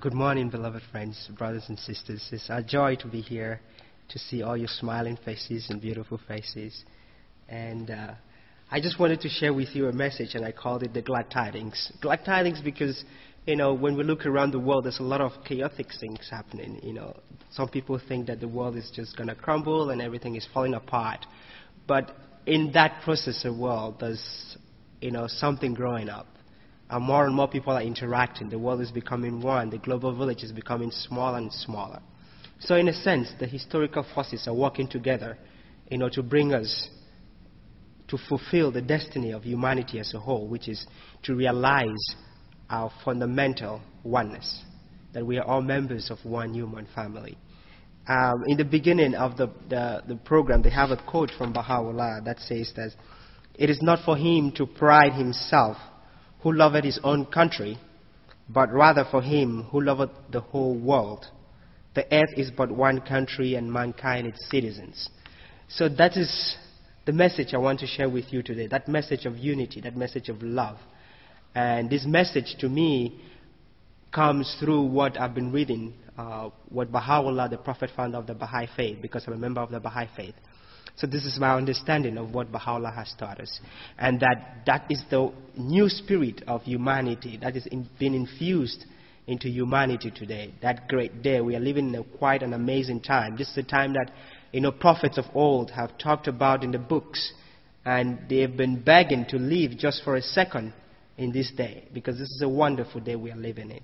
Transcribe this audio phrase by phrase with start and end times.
[0.00, 2.24] Good morning, beloved friends, brothers and sisters.
[2.30, 3.60] It's a joy to be here
[4.10, 6.84] to see all your smiling faces and beautiful faces.
[7.48, 8.14] And uh,
[8.70, 11.32] I just wanted to share with you a message, and I called it the glad
[11.32, 11.92] tidings.
[12.00, 13.04] Glad tidings because,
[13.44, 16.78] you know, when we look around the world, there's a lot of chaotic things happening.
[16.80, 17.16] You know,
[17.50, 20.74] some people think that the world is just going to crumble and everything is falling
[20.74, 21.26] apart.
[21.88, 22.14] But
[22.46, 24.56] in that process of world, there's,
[25.00, 26.28] you know, something growing up
[26.90, 28.48] and more and more people are interacting.
[28.48, 29.70] The world is becoming one.
[29.70, 32.00] The global village is becoming smaller and smaller.
[32.60, 35.38] So, in a sense, the historical forces are working together
[35.90, 36.88] you know, to bring us
[38.08, 40.86] to fulfill the destiny of humanity as a whole, which is
[41.22, 42.14] to realize
[42.70, 44.62] our fundamental oneness,
[45.12, 47.36] that we are all members of one human family.
[48.06, 52.22] Um, in the beginning of the, the, the program, they have a quote from Baha'u'llah
[52.24, 52.92] that says that
[53.54, 55.76] it is not for him to pride himself
[56.40, 57.78] who loved his own country,
[58.48, 61.26] but rather for him who loved the whole world.
[61.94, 65.08] The earth is but one country and mankind its citizens.
[65.68, 66.56] So that is
[67.06, 68.66] the message I want to share with you today.
[68.66, 70.78] That message of unity, that message of love.
[71.54, 73.20] And this message to me
[74.14, 78.66] comes through what I've been reading, uh, what Baha'u'llah, the Prophet founder of the Baha'i
[78.76, 80.34] faith, because I'm a member of the Baha'i faith.
[80.98, 83.60] So this is my understanding of what Baha'u'llah has taught us.
[83.98, 88.84] And that that is the new spirit of humanity that is in, being infused
[89.28, 90.52] into humanity today.
[90.60, 91.40] That great day.
[91.40, 93.36] We are living in a quite an amazing time.
[93.36, 94.10] This is a time that,
[94.50, 97.32] you know, prophets of old have talked about in the books.
[97.84, 100.72] And they've been begging to live just for a second
[101.16, 101.86] in this day.
[101.94, 103.82] Because this is a wonderful day we are living in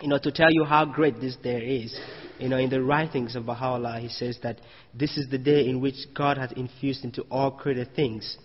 [0.00, 1.98] you know, to tell you how great this day is,
[2.38, 4.60] you know, in the writings of Baha'u'llah, he says that
[4.94, 8.36] this is the day in which God has infused into all created things,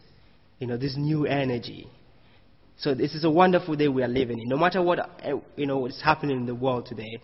[0.60, 1.88] you know, this new energy.
[2.78, 4.50] So this is a wonderful day we are living in.
[4.50, 7.20] No matter what, eh, you know, what's happening in the world today,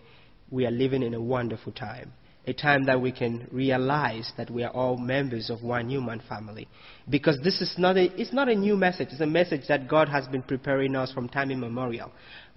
[0.50, 2.12] we are living in a wonderful time.
[2.46, 6.68] A time that we can realize that we are all members of one human family.
[7.08, 9.08] Because this is not a, it's not a new message.
[9.10, 12.10] It's a message that God has been preparing us from time immemorial.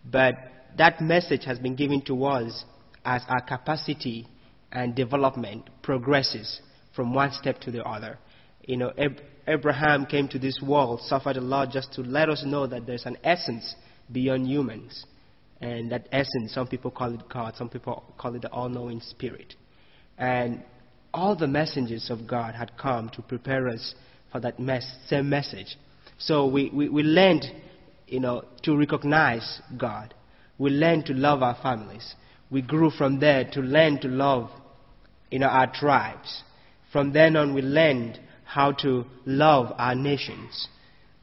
[0.09, 0.35] But
[0.77, 2.65] that message has been given to us
[3.05, 4.27] as our capacity
[4.71, 6.61] and development progresses
[6.95, 8.17] from one step to the other.
[8.65, 12.43] You know, Ab- Abraham came to this world, suffered a lot just to let us
[12.45, 13.75] know that there's an essence
[14.11, 15.05] beyond humans.
[15.61, 18.99] And that essence, some people call it God, some people call it the all knowing
[18.99, 19.55] spirit.
[20.17, 20.63] And
[21.13, 23.95] all the messengers of God had come to prepare us
[24.31, 24.55] for that
[25.07, 25.77] same message.
[26.17, 27.45] So we, we, we learned,
[28.07, 30.13] you know, to recognize God
[30.63, 32.15] we learned to love our families.
[32.49, 34.49] We grew from there to learn to love
[35.29, 36.41] you know, our tribes.
[36.93, 40.69] From then on, we learned how to love our nations.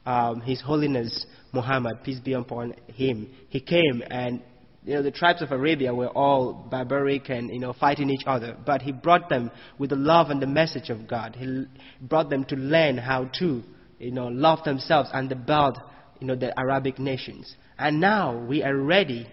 [0.05, 4.43] Um, His Holiness Muhammad, peace be upon him, he came and
[4.85, 8.55] you know, the tribes of Arabia were all barbaric and you know, fighting each other,
[8.63, 11.35] but he brought them with the love and the message of God.
[11.35, 11.65] He
[11.99, 13.63] brought them to learn how to
[13.97, 15.79] you know, love themselves and the build
[16.21, 17.55] you know, the Arabic nations.
[17.77, 19.27] And now we are ready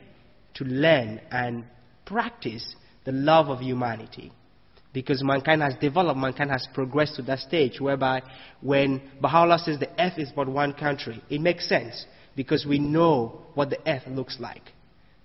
[0.54, 1.64] to learn and
[2.04, 4.32] practice the love of humanity.
[4.92, 8.22] Because mankind has developed, mankind has progressed to that stage whereby
[8.62, 13.42] when Baha'u'llah says the earth is but one country, it makes sense because we know
[13.54, 14.62] what the earth looks like.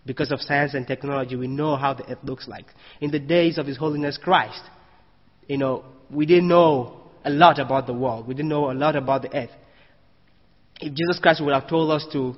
[0.06, 2.66] Because of science and technology, we know how the earth looks like.
[3.00, 4.62] In the days of His Holiness Christ,
[5.48, 8.28] you know, we didn't know a lot about the world.
[8.28, 9.52] We didn't know a lot about the earth.
[10.86, 12.36] If Jesus Christ would have told us to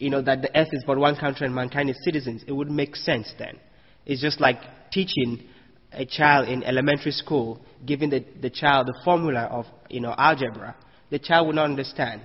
[0.00, 2.70] you know, that the earth is but one country and mankind is citizens, it would
[2.70, 3.58] make sense then.
[4.04, 4.58] It's just like
[4.90, 5.44] teaching
[5.92, 10.74] a child in elementary school, giving the, the child the formula of, you know, algebra.
[11.10, 12.22] The child will not understand.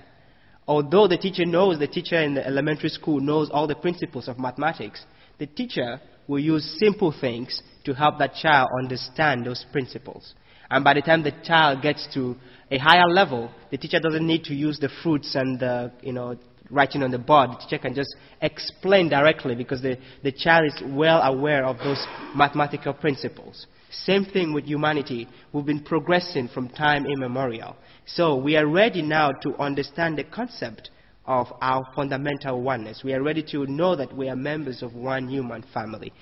[0.66, 4.38] Although the teacher knows, the teacher in the elementary school knows all the principles of
[4.38, 5.04] mathematics,
[5.38, 10.34] the teacher will use simple things to help that child understand those principles.
[10.70, 12.36] And by the time the child gets to
[12.70, 16.36] a higher level, the teacher doesn't need to use the fruits and the, you know,
[16.70, 20.82] writing on the board, the teacher can just explain directly because the, the child is
[20.86, 22.04] well aware of those
[22.34, 23.66] mathematical principles.
[23.90, 25.28] Same thing with humanity.
[25.52, 27.76] We've been progressing from time immemorial.
[28.06, 30.90] So we are ready now to understand the concept
[31.26, 33.02] of our fundamental oneness.
[33.04, 36.12] We are ready to know that we are members of one human family.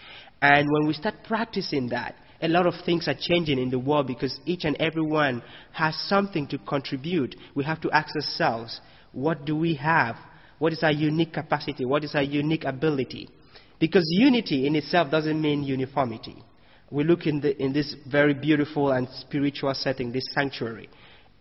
[0.40, 4.06] And when we start practicing that, a lot of things are changing in the world
[4.06, 5.42] because each and every one
[5.72, 7.34] has something to contribute.
[7.54, 8.80] We have to ask ourselves,
[9.12, 10.16] what do we have
[10.58, 11.84] what is our unique capacity?
[11.84, 13.28] What is our unique ability?
[13.78, 16.42] Because unity in itself doesn't mean uniformity.
[16.90, 20.88] We look in, the, in this very beautiful and spiritual setting, this sanctuary.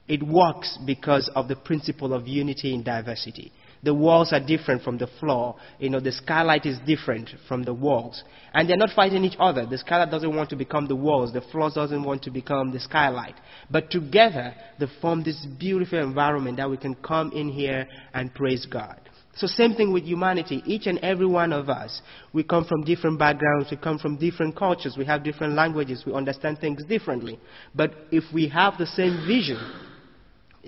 [0.07, 3.51] It works because of the principle of unity in diversity.
[3.83, 5.55] The walls are different from the floor.
[5.79, 8.23] You know, the skylight is different from the walls.
[8.53, 9.65] And they're not fighting each other.
[9.65, 11.33] The skylight doesn't want to become the walls.
[11.33, 13.35] The floor doesn't want to become the skylight.
[13.69, 18.65] But together, they form this beautiful environment that we can come in here and praise
[18.65, 18.99] God.
[19.37, 20.63] So same thing with humanity.
[20.65, 22.01] Each and every one of us,
[22.33, 26.13] we come from different backgrounds, we come from different cultures, we have different languages, we
[26.13, 27.39] understand things differently.
[27.75, 29.59] But if we have the same vision,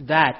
[0.07, 0.39] that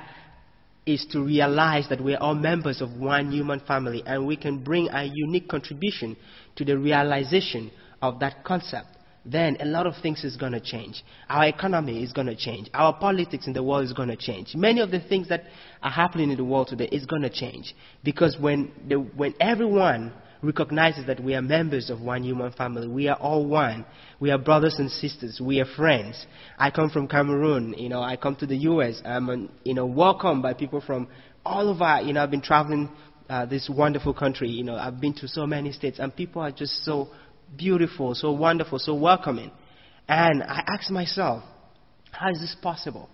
[0.94, 4.64] is to realize that we are all members of one human family and we can
[4.64, 6.16] bring a unique contribution
[6.56, 7.72] to the realization
[8.02, 8.88] of that concept
[9.26, 11.04] then a lot of things is going to change.
[11.30, 12.70] Our economy is going to change.
[12.74, 14.56] Our politics in the world is going to change.
[14.56, 15.44] Many of the things that
[15.84, 17.76] are happening in the world today is going to change.
[18.04, 23.08] Because when, the, when everyone recognizes that we are members of one human family, we
[23.08, 23.86] are all one.
[24.20, 25.42] We are brothers and sisters.
[25.44, 26.26] We are friends.
[26.58, 27.74] I come from Cameroon.
[27.78, 29.02] You know, I come to the U.S.
[29.04, 31.08] I'm, you know, welcomed by people from
[31.46, 32.02] all over.
[32.02, 32.90] You know, I've been traveling
[33.30, 34.50] uh, this wonderful country.
[34.50, 37.10] You know, I've been to so many states, and people are just so
[37.58, 39.52] beautiful, so wonderful, so welcoming.
[40.08, 41.44] And I ask myself,
[42.12, 43.10] how is this possible?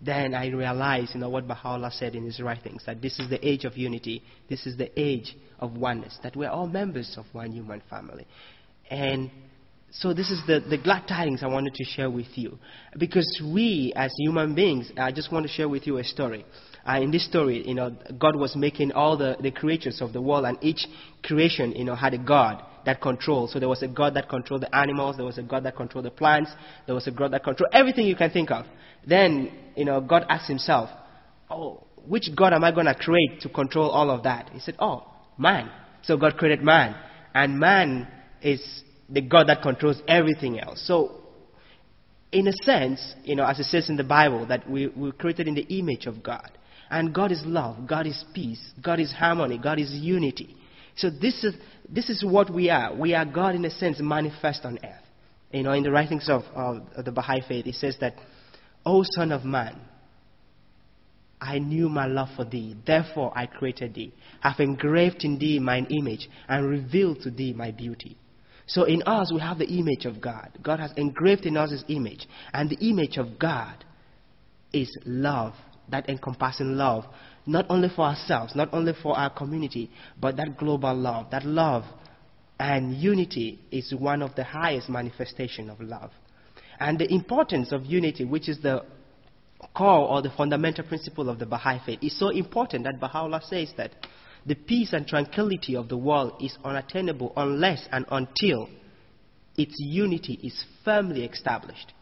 [0.00, 3.46] Then I realized, you know, what Baha'u'llah said in his writings, that this is the
[3.46, 7.52] age of unity, this is the age of oneness, that we're all members of one
[7.52, 8.26] human family.
[8.90, 9.30] And
[9.90, 12.58] so this is the, the glad tidings I wanted to share with you.
[12.98, 16.46] Because we, as human beings, I just want to share with you a story.
[16.88, 20.20] Uh, in this story, you know, God was making all the, the creatures of the
[20.20, 20.86] world, and each
[21.22, 23.50] creation, you know, had a God that controlled.
[23.50, 26.06] So there was a God that controlled the animals, there was a God that controlled
[26.06, 26.50] the plants,
[26.86, 28.66] there was a God that controlled everything you can think of.
[29.06, 30.90] Then, you know, God asked himself,
[31.50, 34.50] Oh, which God am I going to create to control all of that?
[34.50, 35.06] He said, Oh,
[35.38, 35.70] man.
[36.02, 36.96] So God created man.
[37.34, 38.08] And man
[38.40, 40.82] is the God that controls everything else.
[40.86, 41.16] So,
[42.32, 45.48] in a sense, you know, as it says in the Bible, that we were created
[45.48, 46.50] in the image of God.
[46.88, 50.56] And God is love, God is peace, God is harmony, God is unity.
[50.96, 51.54] So this is,
[51.88, 52.94] this is what we are.
[52.94, 55.04] We are God in a sense manifest on earth.
[55.52, 58.14] You know, in the writings of, of the Baha'i faith, it says that,
[58.86, 59.80] O Son of Man,
[61.40, 65.86] I knew my love for thee, therefore I created thee, have engraved in thee mine
[65.90, 68.16] image, and revealed to thee my beauty.
[68.66, 70.50] So in us, we have the image of God.
[70.62, 72.28] God has engraved in us his image.
[72.52, 73.84] And the image of God
[74.72, 75.54] is love,
[75.90, 77.04] that encompassing love
[77.46, 79.90] not only for ourselves, not only for our community,
[80.20, 81.30] but that global love.
[81.30, 81.84] That love
[82.58, 86.10] and unity is one of the highest manifestation of love.
[86.78, 88.84] And the importance of unity, which is the
[89.74, 93.72] core or the fundamental principle of the Baha'i faith, is so important that Baha'u'llah says
[93.76, 93.92] that
[94.46, 98.68] the peace and tranquility of the world is unattainable unless and until
[99.56, 101.92] its unity is firmly established.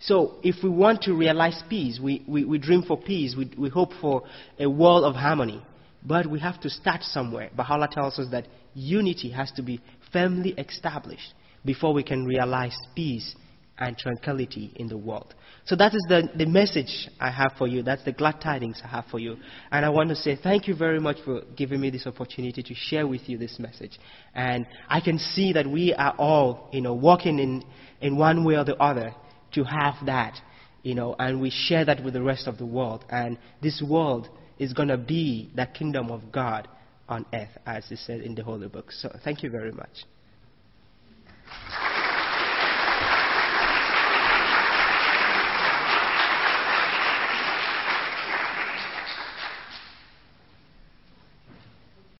[0.00, 3.68] So, if we want to realize peace, we, we, we dream for peace, we, we
[3.68, 4.22] hope for
[4.58, 5.62] a world of harmony.
[6.04, 7.50] But we have to start somewhere.
[7.56, 9.80] Baha'u'llah tells us that unity has to be
[10.12, 11.34] firmly established
[11.64, 13.34] before we can realize peace
[13.78, 15.34] and tranquility in the world.
[15.64, 17.82] So that is the, the message I have for you.
[17.82, 19.36] That's the glad tidings I have for you.
[19.70, 22.74] And I want to say thank you very much for giving me this opportunity to
[22.74, 23.98] share with you this message.
[24.34, 27.64] And I can see that we are all, you know, walking in,
[28.00, 29.14] in one way or the other
[29.52, 30.38] to have that,
[30.82, 33.04] you know, and we share that with the rest of the world.
[33.08, 34.28] And this world
[34.58, 36.68] is going to be the kingdom of God
[37.08, 38.92] on earth, as it said in the Holy Book.
[38.92, 40.04] So thank you very much.